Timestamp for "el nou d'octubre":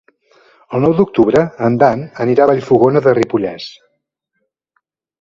0.77-1.43